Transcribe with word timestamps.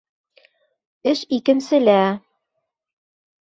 Эш 1.11 1.21
икенселә... 1.37 1.99